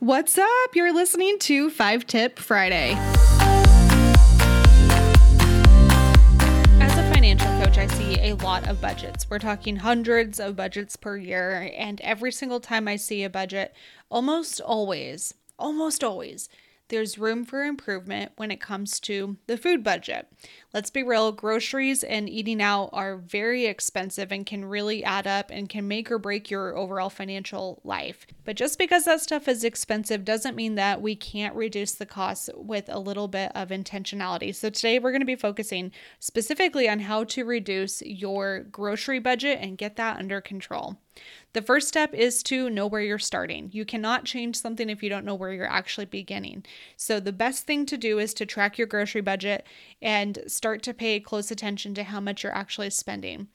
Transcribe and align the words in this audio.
What's 0.00 0.36
up? 0.36 0.74
You're 0.74 0.92
listening 0.92 1.38
to 1.38 1.70
Five 1.70 2.06
Tip 2.06 2.38
Friday. 2.38 2.92
As 6.82 6.98
a 6.98 7.14
financial 7.14 7.48
coach, 7.58 7.78
I 7.78 7.86
see 7.86 8.20
a 8.20 8.34
lot 8.34 8.68
of 8.68 8.78
budgets. 8.78 9.30
We're 9.30 9.38
talking 9.38 9.76
hundreds 9.76 10.38
of 10.38 10.54
budgets 10.54 10.96
per 10.96 11.16
year. 11.16 11.72
And 11.74 12.02
every 12.02 12.30
single 12.30 12.60
time 12.60 12.86
I 12.88 12.96
see 12.96 13.24
a 13.24 13.30
budget, 13.30 13.74
almost 14.10 14.60
always, 14.60 15.32
almost 15.58 16.04
always, 16.04 16.50
there's 16.88 17.18
room 17.18 17.44
for 17.44 17.64
improvement 17.64 18.32
when 18.36 18.50
it 18.50 18.60
comes 18.60 19.00
to 19.00 19.36
the 19.46 19.56
food 19.56 19.82
budget. 19.82 20.28
Let's 20.72 20.90
be 20.90 21.02
real, 21.02 21.32
groceries 21.32 22.04
and 22.04 22.28
eating 22.28 22.62
out 22.62 22.90
are 22.92 23.16
very 23.16 23.66
expensive 23.66 24.30
and 24.30 24.46
can 24.46 24.64
really 24.64 25.02
add 25.02 25.26
up 25.26 25.50
and 25.50 25.68
can 25.68 25.88
make 25.88 26.10
or 26.10 26.18
break 26.18 26.50
your 26.50 26.76
overall 26.76 27.10
financial 27.10 27.80
life. 27.82 28.26
But 28.44 28.56
just 28.56 28.78
because 28.78 29.04
that 29.04 29.20
stuff 29.20 29.48
is 29.48 29.64
expensive 29.64 30.24
doesn't 30.24 30.56
mean 30.56 30.74
that 30.76 31.00
we 31.00 31.16
can't 31.16 31.56
reduce 31.56 31.92
the 31.92 32.06
costs 32.06 32.50
with 32.54 32.88
a 32.88 32.98
little 32.98 33.28
bit 33.28 33.52
of 33.54 33.68
intentionality. 33.68 34.54
So 34.54 34.70
today 34.70 34.98
we're 34.98 35.12
going 35.12 35.20
to 35.20 35.26
be 35.26 35.36
focusing 35.36 35.92
specifically 36.20 36.88
on 36.88 37.00
how 37.00 37.24
to 37.24 37.44
reduce 37.44 38.02
your 38.02 38.60
grocery 38.60 39.18
budget 39.18 39.58
and 39.60 39.78
get 39.78 39.96
that 39.96 40.18
under 40.18 40.40
control. 40.40 40.98
The 41.52 41.62
first 41.62 41.88
step 41.88 42.12
is 42.14 42.42
to 42.44 42.68
know 42.68 42.86
where 42.86 43.00
you're 43.00 43.18
starting. 43.18 43.70
You 43.72 43.84
cannot 43.84 44.24
change 44.24 44.56
something 44.56 44.90
if 44.90 45.02
you 45.02 45.08
don't 45.08 45.24
know 45.24 45.34
where 45.34 45.52
you're 45.52 45.70
actually 45.70 46.06
beginning. 46.06 46.64
So, 46.96 47.20
the 47.20 47.32
best 47.32 47.66
thing 47.66 47.86
to 47.86 47.96
do 47.96 48.18
is 48.18 48.34
to 48.34 48.46
track 48.46 48.78
your 48.78 48.86
grocery 48.86 49.22
budget 49.22 49.66
and 50.02 50.38
start 50.46 50.82
to 50.84 50.94
pay 50.94 51.20
close 51.20 51.50
attention 51.50 51.94
to 51.94 52.04
how 52.04 52.20
much 52.20 52.42
you're 52.42 52.54
actually 52.54 52.90
spending. 52.90 53.48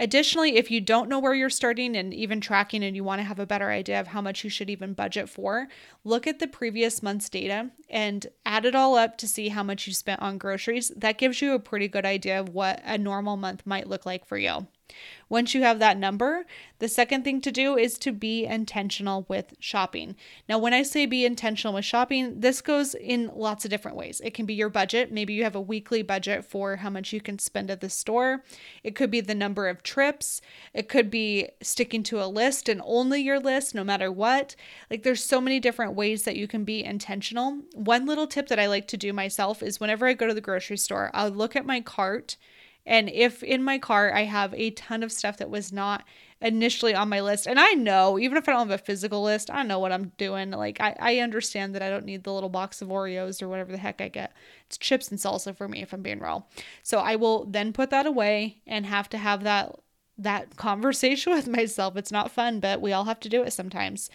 Additionally, 0.00 0.56
if 0.56 0.70
you 0.70 0.80
don't 0.80 1.08
know 1.08 1.18
where 1.18 1.34
you're 1.34 1.50
starting 1.50 1.96
and 1.96 2.14
even 2.14 2.40
tracking 2.40 2.84
and 2.84 2.94
you 2.94 3.02
want 3.02 3.18
to 3.18 3.24
have 3.24 3.40
a 3.40 3.46
better 3.46 3.68
idea 3.68 3.98
of 3.98 4.06
how 4.06 4.22
much 4.22 4.44
you 4.44 4.50
should 4.50 4.70
even 4.70 4.92
budget 4.92 5.28
for, 5.28 5.66
look 6.04 6.24
at 6.24 6.38
the 6.38 6.46
previous 6.46 7.02
month's 7.02 7.28
data 7.28 7.70
and 7.90 8.28
add 8.46 8.64
it 8.64 8.76
all 8.76 8.94
up 8.94 9.18
to 9.18 9.26
see 9.26 9.48
how 9.48 9.64
much 9.64 9.88
you 9.88 9.92
spent 9.92 10.22
on 10.22 10.38
groceries. 10.38 10.92
That 10.96 11.18
gives 11.18 11.42
you 11.42 11.52
a 11.52 11.58
pretty 11.58 11.88
good 11.88 12.06
idea 12.06 12.38
of 12.38 12.50
what 12.50 12.80
a 12.84 12.96
normal 12.96 13.36
month 13.36 13.66
might 13.66 13.88
look 13.88 14.06
like 14.06 14.24
for 14.24 14.38
you. 14.38 14.68
Once 15.28 15.54
you 15.54 15.62
have 15.62 15.78
that 15.78 15.98
number, 15.98 16.46
the 16.78 16.88
second 16.88 17.22
thing 17.22 17.40
to 17.40 17.52
do 17.52 17.76
is 17.76 17.98
to 17.98 18.12
be 18.12 18.46
intentional 18.46 19.26
with 19.28 19.54
shopping. 19.58 20.16
Now, 20.48 20.58
when 20.58 20.72
I 20.72 20.82
say 20.82 21.04
be 21.04 21.26
intentional 21.26 21.74
with 21.74 21.84
shopping, 21.84 22.40
this 22.40 22.62
goes 22.62 22.94
in 22.94 23.30
lots 23.34 23.64
of 23.64 23.70
different 23.70 23.96
ways. 23.96 24.20
It 24.24 24.32
can 24.32 24.46
be 24.46 24.54
your 24.54 24.70
budget. 24.70 25.12
Maybe 25.12 25.34
you 25.34 25.44
have 25.44 25.54
a 25.54 25.60
weekly 25.60 26.02
budget 26.02 26.44
for 26.44 26.76
how 26.76 26.88
much 26.88 27.12
you 27.12 27.20
can 27.20 27.38
spend 27.38 27.70
at 27.70 27.80
the 27.80 27.90
store. 27.90 28.42
It 28.82 28.94
could 28.94 29.10
be 29.10 29.20
the 29.20 29.34
number 29.34 29.68
of 29.68 29.82
trips. 29.82 30.40
It 30.72 30.88
could 30.88 31.10
be 31.10 31.48
sticking 31.60 32.02
to 32.04 32.22
a 32.22 32.26
list 32.26 32.68
and 32.68 32.80
only 32.84 33.20
your 33.20 33.38
list, 33.38 33.74
no 33.74 33.84
matter 33.84 34.10
what. 34.10 34.56
Like, 34.90 35.02
there's 35.02 35.22
so 35.22 35.40
many 35.40 35.60
different 35.60 35.94
ways 35.94 36.22
that 36.22 36.36
you 36.36 36.48
can 36.48 36.64
be 36.64 36.82
intentional. 36.82 37.58
One 37.74 38.06
little 38.06 38.26
tip 38.26 38.48
that 38.48 38.58
I 38.58 38.66
like 38.66 38.88
to 38.88 38.96
do 38.96 39.12
myself 39.12 39.62
is 39.62 39.80
whenever 39.80 40.06
I 40.06 40.14
go 40.14 40.26
to 40.26 40.34
the 40.34 40.40
grocery 40.40 40.78
store, 40.78 41.10
I'll 41.12 41.28
look 41.28 41.54
at 41.54 41.66
my 41.66 41.80
cart 41.82 42.36
and 42.88 43.10
if 43.10 43.42
in 43.42 43.62
my 43.62 43.78
car 43.78 44.12
I 44.14 44.24
have 44.24 44.54
a 44.54 44.70
ton 44.70 45.02
of 45.02 45.12
stuff 45.12 45.36
that 45.36 45.50
was 45.50 45.72
not 45.72 46.04
initially 46.40 46.94
on 46.94 47.10
my 47.10 47.20
list, 47.20 47.46
and 47.46 47.60
I 47.60 47.72
know, 47.72 48.18
even 48.18 48.38
if 48.38 48.48
I 48.48 48.52
don't 48.52 48.68
have 48.68 48.80
a 48.80 48.82
physical 48.82 49.22
list, 49.22 49.50
I 49.50 49.62
know 49.62 49.78
what 49.78 49.92
I'm 49.92 50.12
doing. 50.16 50.50
Like, 50.52 50.80
I, 50.80 50.96
I 50.98 51.18
understand 51.18 51.74
that 51.74 51.82
I 51.82 51.90
don't 51.90 52.06
need 52.06 52.24
the 52.24 52.32
little 52.32 52.48
box 52.48 52.80
of 52.80 52.88
Oreos 52.88 53.42
or 53.42 53.48
whatever 53.48 53.72
the 53.72 53.78
heck 53.78 54.00
I 54.00 54.08
get. 54.08 54.32
It's 54.66 54.78
chips 54.78 55.10
and 55.10 55.20
salsa 55.20 55.54
for 55.54 55.68
me, 55.68 55.82
if 55.82 55.92
I'm 55.92 56.00
being 56.00 56.18
real. 56.18 56.48
So 56.82 56.98
I 56.98 57.16
will 57.16 57.44
then 57.44 57.74
put 57.74 57.90
that 57.90 58.06
away 58.06 58.62
and 58.66 58.86
have 58.86 59.10
to 59.10 59.18
have 59.18 59.44
that 59.44 59.76
that 60.16 60.56
conversation 60.56 61.34
with 61.34 61.46
myself. 61.46 61.94
It's 61.94 62.10
not 62.10 62.30
fun, 62.30 62.58
but 62.58 62.80
we 62.80 62.92
all 62.92 63.04
have 63.04 63.20
to 63.20 63.28
do 63.28 63.42
it 63.42 63.52
sometimes. 63.52 64.08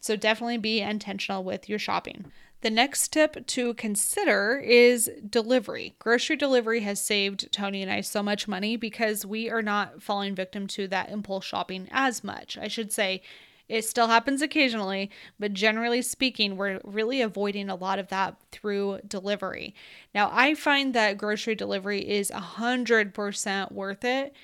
So 0.00 0.14
definitely 0.14 0.58
be 0.58 0.80
intentional 0.80 1.42
with 1.42 1.68
your 1.68 1.80
shopping. 1.80 2.30
The 2.62 2.70
next 2.70 3.08
tip 3.08 3.46
to 3.46 3.74
consider 3.74 4.58
is 4.58 5.10
delivery. 5.28 5.94
Grocery 5.98 6.36
delivery 6.36 6.80
has 6.80 7.00
saved 7.00 7.50
Tony 7.52 7.82
and 7.82 7.90
I 7.90 8.02
so 8.02 8.22
much 8.22 8.46
money 8.46 8.76
because 8.76 9.24
we 9.24 9.48
are 9.48 9.62
not 9.62 10.02
falling 10.02 10.34
victim 10.34 10.66
to 10.68 10.86
that 10.88 11.10
impulse 11.10 11.46
shopping 11.46 11.88
as 11.90 12.22
much. 12.22 12.58
I 12.58 12.68
should 12.68 12.92
say 12.92 13.22
it 13.66 13.84
still 13.84 14.08
happens 14.08 14.42
occasionally, 14.42 15.10
but 15.38 15.54
generally 15.54 16.02
speaking, 16.02 16.56
we're 16.56 16.80
really 16.84 17.22
avoiding 17.22 17.70
a 17.70 17.76
lot 17.76 17.98
of 17.98 18.08
that 18.08 18.36
through 18.52 18.98
delivery. 19.06 19.74
Now, 20.14 20.28
I 20.32 20.54
find 20.54 20.92
that 20.92 21.16
grocery 21.16 21.54
delivery 21.54 22.06
is 22.06 22.30
100% 22.30 23.72
worth 23.72 24.04
it 24.04 24.34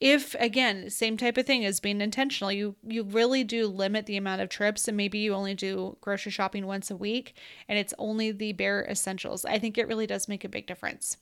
if 0.00 0.34
again 0.38 0.88
same 0.88 1.16
type 1.16 1.36
of 1.36 1.46
thing 1.46 1.64
as 1.64 1.80
being 1.80 2.00
intentional 2.00 2.52
you 2.52 2.76
you 2.86 3.02
really 3.02 3.42
do 3.42 3.66
limit 3.66 4.06
the 4.06 4.16
amount 4.16 4.40
of 4.40 4.48
trips 4.48 4.86
and 4.86 4.96
maybe 4.96 5.18
you 5.18 5.34
only 5.34 5.54
do 5.54 5.96
grocery 6.00 6.30
shopping 6.30 6.66
once 6.66 6.90
a 6.90 6.96
week 6.96 7.34
and 7.68 7.78
it's 7.78 7.94
only 7.98 8.30
the 8.30 8.52
bare 8.52 8.84
essentials. 8.88 9.44
I 9.44 9.58
think 9.58 9.76
it 9.76 9.88
really 9.88 10.06
does 10.06 10.28
make 10.28 10.44
a 10.44 10.48
big 10.48 10.66
difference. 10.66 11.16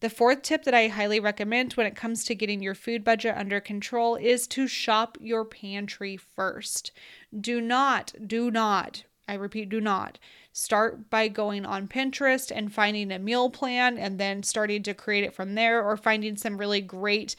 The 0.00 0.10
fourth 0.10 0.42
tip 0.42 0.64
that 0.64 0.74
i 0.74 0.88
highly 0.88 1.20
recommend 1.20 1.74
when 1.74 1.86
it 1.86 1.96
comes 1.96 2.24
to 2.24 2.34
getting 2.34 2.62
your 2.62 2.74
food 2.74 3.04
budget 3.04 3.36
under 3.36 3.60
control 3.60 4.16
is 4.16 4.46
to 4.48 4.66
shop 4.66 5.18
your 5.20 5.44
pantry 5.44 6.16
first. 6.16 6.92
Do 7.38 7.60
not 7.60 8.14
do 8.26 8.50
not 8.50 9.04
I 9.28 9.34
repeat, 9.34 9.68
do 9.68 9.80
not 9.80 10.18
start 10.52 11.10
by 11.10 11.28
going 11.28 11.66
on 11.66 11.88
Pinterest 11.88 12.52
and 12.54 12.72
finding 12.72 13.10
a 13.10 13.18
meal 13.18 13.50
plan 13.50 13.98
and 13.98 14.18
then 14.18 14.42
starting 14.42 14.82
to 14.84 14.94
create 14.94 15.24
it 15.24 15.34
from 15.34 15.54
there 15.54 15.82
or 15.82 15.96
finding 15.96 16.36
some 16.36 16.58
really 16.58 16.80
great 16.80 17.34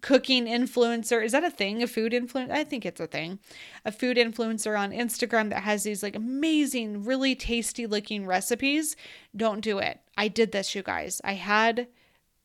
cooking 0.00 0.46
influencer. 0.46 1.24
Is 1.24 1.32
that 1.32 1.44
a 1.44 1.50
thing? 1.50 1.82
A 1.82 1.86
food 1.86 2.12
influencer? 2.12 2.50
I 2.50 2.64
think 2.64 2.86
it's 2.86 3.00
a 3.00 3.06
thing. 3.06 3.38
A 3.84 3.92
food 3.92 4.16
influencer 4.16 4.78
on 4.78 4.92
Instagram 4.92 5.50
that 5.50 5.62
has 5.62 5.82
these 5.82 6.02
like 6.02 6.16
amazing, 6.16 7.04
really 7.04 7.34
tasty 7.34 7.86
looking 7.86 8.26
recipes. 8.26 8.96
Don't 9.36 9.60
do 9.60 9.78
it. 9.78 10.00
I 10.16 10.28
did 10.28 10.52
this, 10.52 10.74
you 10.74 10.82
guys. 10.82 11.20
I 11.24 11.34
had 11.34 11.88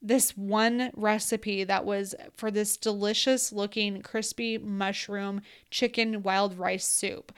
this 0.02 0.38
one 0.38 0.92
recipe 0.96 1.64
that 1.64 1.86
was 1.86 2.14
for 2.36 2.52
this 2.52 2.78
delicious 2.78 3.52
looking 3.52 4.02
crispy 4.02 4.58
mushroom 4.58 5.42
chicken 5.72 6.22
wild 6.22 6.58
rice 6.58 6.88
soup. 6.88 7.32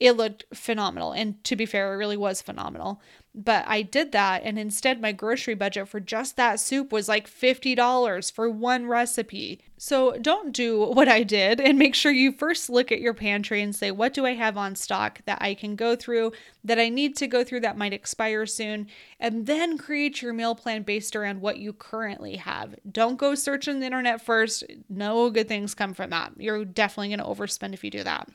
It 0.00 0.12
looked 0.12 0.44
phenomenal. 0.54 1.12
And 1.12 1.42
to 1.44 1.56
be 1.56 1.66
fair, 1.66 1.92
it 1.92 1.96
really 1.96 2.16
was 2.16 2.40
phenomenal. 2.40 3.00
But 3.34 3.64
I 3.68 3.82
did 3.82 4.10
that, 4.12 4.42
and 4.42 4.58
instead, 4.58 5.00
my 5.00 5.12
grocery 5.12 5.54
budget 5.54 5.88
for 5.88 6.00
just 6.00 6.36
that 6.36 6.58
soup 6.58 6.90
was 6.90 7.08
like 7.08 7.30
$50 7.30 8.32
for 8.32 8.50
one 8.50 8.86
recipe. 8.86 9.60
So 9.76 10.16
don't 10.20 10.52
do 10.52 10.82
what 10.92 11.08
I 11.08 11.22
did 11.22 11.60
and 11.60 11.78
make 11.78 11.94
sure 11.94 12.10
you 12.10 12.32
first 12.32 12.68
look 12.68 12.90
at 12.90 13.00
your 13.00 13.14
pantry 13.14 13.62
and 13.62 13.76
say, 13.76 13.92
what 13.92 14.12
do 14.12 14.26
I 14.26 14.34
have 14.34 14.56
on 14.56 14.74
stock 14.74 15.20
that 15.26 15.38
I 15.40 15.54
can 15.54 15.76
go 15.76 15.94
through, 15.94 16.32
that 16.64 16.80
I 16.80 16.88
need 16.88 17.16
to 17.16 17.28
go 17.28 17.44
through 17.44 17.60
that 17.60 17.78
might 17.78 17.92
expire 17.92 18.44
soon, 18.46 18.88
and 19.20 19.46
then 19.46 19.78
create 19.78 20.20
your 20.20 20.32
meal 20.32 20.56
plan 20.56 20.82
based 20.82 21.14
around 21.14 21.40
what 21.40 21.58
you 21.58 21.72
currently 21.72 22.36
have. 22.36 22.74
Don't 22.90 23.18
go 23.18 23.36
searching 23.36 23.78
the 23.78 23.86
internet 23.86 24.20
first. 24.20 24.64
No 24.88 25.30
good 25.30 25.46
things 25.46 25.74
come 25.74 25.94
from 25.94 26.10
that. 26.10 26.32
You're 26.38 26.64
definitely 26.64 27.14
going 27.14 27.20
to 27.20 27.24
overspend 27.24 27.74
if 27.74 27.84
you 27.84 27.90
do 27.90 28.02
that. 28.02 28.28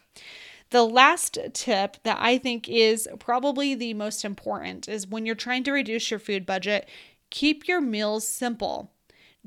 The 0.73 0.88
last 0.88 1.38
tip 1.53 1.97
that 2.01 2.17
I 2.19 2.39
think 2.39 2.67
is 2.67 3.07
probably 3.19 3.75
the 3.75 3.94
most 3.94 4.25
important 4.25 4.89
is 4.89 5.06
when 5.06 5.23
you're 5.23 5.35
trying 5.35 5.63
to 5.66 5.72
reduce 5.72 6.09
your 6.09 6.19
food 6.19 6.47
budget, 6.47 6.89
keep 7.29 7.67
your 7.67 7.79
meals 7.79 8.28
simple. 8.28 8.91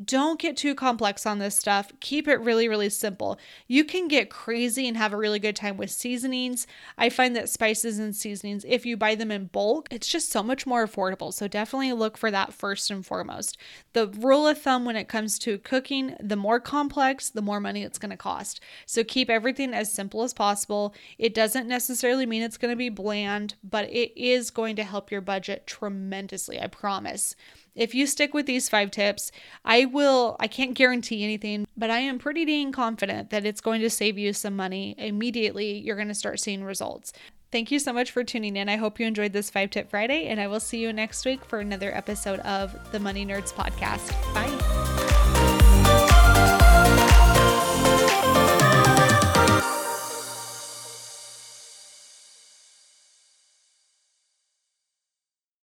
Don't 0.05 0.39
get 0.39 0.59
too 0.59 0.75
complex 0.75 1.25
on 1.25 1.39
this 1.39 1.57
stuff. 1.57 1.91
Keep 2.01 2.29
it 2.29 2.41
really, 2.43 2.69
really 2.69 2.91
simple. 2.91 3.39
You 3.67 3.83
can 3.83 4.09
get 4.09 4.29
crazy 4.29 4.87
and 4.87 4.95
have 4.95 5.15
a 5.15 5.17
really 5.17 5.39
good 5.39 5.57
time 5.57 5.79
with 5.79 5.91
seasonings. 5.91 6.67
I 6.99 7.09
find 7.09 7.35
that 7.35 7.49
spices 7.49 7.99
and 7.99 8.15
seasonings, 8.15 8.67
if 8.69 8.85
you 8.85 8.99
buy 8.99 9.15
them 9.15 9.31
in 9.31 9.47
bulk, 9.47 9.89
it's 9.91 10.07
just 10.07 10.31
so 10.31 10.43
much 10.43 10.67
more 10.67 10.87
affordable. 10.87 11.33
So 11.33 11.49
definitely 11.49 11.95
look 11.95 12.19
for 12.19 12.31
that 12.31 12.53
first 12.53 12.91
and 12.91 13.07
foremost. 13.07 13.57
The 13.95 14.09
rule 14.09 14.47
of 14.47 14.61
thumb 14.61 14.85
when 14.85 14.97
it 14.97 15.09
comes 15.09 15.39
to 15.41 15.57
cooking, 15.57 16.15
the 16.21 16.37
more 16.37 16.61
complex, 16.61 17.31
the 17.31 17.41
more 17.41 17.59
money 17.59 17.83
it's 17.83 17.99
going 17.99 18.11
to 18.11 18.19
cost. 18.19 18.61
So 18.85 19.03
keep 19.03 19.31
everything 19.31 19.73
as 19.73 19.91
simple 19.91 20.23
as 20.25 20.35
possible. 20.35 20.95
It 21.17 21.33
doesn't 21.33 21.69
necessarily 21.69 22.27
mean 22.27 22.43
it's 22.43 22.59
going 22.59 22.73
to 22.73 22.77
be 22.77 22.91
bland, 22.91 23.55
but 23.65 23.89
it 23.89 24.13
is 24.15 24.51
going 24.51 24.77
to 24.77 24.85
help 24.85 25.11
your 25.11 25.23
budget 25.23 25.67
tremendously, 25.67 26.61
I 26.61 26.67
promise. 26.67 27.35
If 27.77 27.95
you 27.95 28.07
stick 28.07 28.35
with 28.35 28.47
these 28.47 28.69
five 28.69 28.91
tips, 28.91 29.31
I 29.65 29.85
will, 29.85 30.37
I 30.41 30.49
can't 30.49 30.75
guarantee 30.75 31.23
anything, 31.23 31.69
but 31.77 31.91
I 31.91 31.99
am 31.99 32.19
pretty 32.19 32.45
dang 32.47 32.73
confident 32.73 33.31
that 33.31 33.45
it's 33.45 33.61
going 33.61 33.83
to 33.83 33.91
save 33.91 34.19
you 34.19 34.33
some 34.33 34.57
money. 34.57 34.95
Immediately, 34.99 35.79
you're 35.79 35.97
going 35.97 36.09
to 36.09 36.15
start 36.15 36.41
seeing 36.41 36.65
results. 36.65 37.13
Thank 37.53 37.71
you 37.71 37.79
so 37.79 37.93
much 37.93 38.11
for 38.11 38.25
tuning 38.25 38.57
in. 38.57 38.69
I 38.69 38.77
hope 38.77 38.99
you 38.99 39.07
enjoyed 39.07 39.33
this 39.33 39.51
five 39.51 39.71
tip 39.71 39.91
Friday, 39.91 40.27
and 40.27 40.41
I 40.41 40.47
will 40.49 40.61
see 40.61 40.79
you 40.79 40.93
next 40.93 41.25
week 41.25 41.45
for 41.45 41.61
another 41.61 41.95
episode 41.95 42.41
of 42.41 42.75
the 42.93 42.99
Money 42.99 43.25
Nerds 43.25 43.53
podcast. 43.53 44.11
Bye. 44.35 44.86